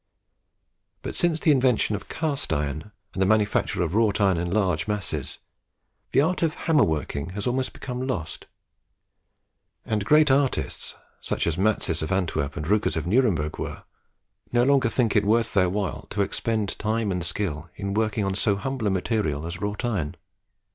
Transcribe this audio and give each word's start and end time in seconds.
But 1.03 1.13
since 1.13 1.39
the 1.39 1.51
invention 1.51 1.95
of 1.95 2.09
cast 2.09 2.51
iron, 2.51 2.91
and 3.13 3.21
the 3.21 3.25
manufacture 3.27 3.83
of 3.83 3.93
wrought 3.93 4.19
iron 4.19 4.37
in 4.39 4.49
large 4.49 4.87
masses, 4.87 5.37
the 6.11 6.21
art 6.21 6.41
of 6.41 6.55
hammer 6.65 6.83
working 6.83 7.29
has 7.37 7.45
almost 7.45 7.71
become 7.71 8.07
lost; 8.07 8.47
and 9.85 10.03
great 10.03 10.31
artists, 10.31 10.95
such 11.19 11.45
as 11.45 11.55
Matsys 11.55 12.01
of 12.01 12.11
Antwerp 12.11 12.57
and 12.57 12.65
Rukers 12.65 12.97
of 12.97 13.05
Nuremberg 13.05 13.59
were, 13.59 13.83
no 14.51 14.63
longer 14.63 14.89
think 14.89 15.15
it 15.15 15.23
worth 15.23 15.53
their 15.53 15.69
while 15.69 16.07
to 16.09 16.23
expend 16.23 16.79
time 16.79 17.11
and 17.11 17.23
skill 17.23 17.69
in 17.75 17.93
working 17.93 18.23
on 18.23 18.33
so 18.33 18.55
humble 18.55 18.87
a 18.87 18.89
material 18.89 19.45
as 19.45 19.61
wrought 19.61 19.85
iron. 19.85 20.15